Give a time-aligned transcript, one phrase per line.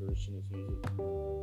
[0.00, 1.39] version of music.